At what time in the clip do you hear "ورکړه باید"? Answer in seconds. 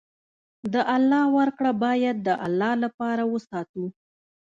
1.37-2.15